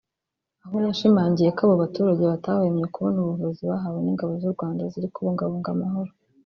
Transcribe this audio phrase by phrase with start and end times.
[0.65, 5.69] aho yashimangiye ko abo baturage batahwemye kubona ubuvuzi bahawe n’ ingabo z’u Rwanda ziri kubungabunga
[5.75, 6.11] amahoro